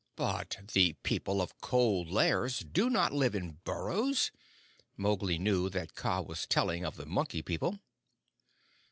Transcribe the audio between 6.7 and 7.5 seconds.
of the Monkey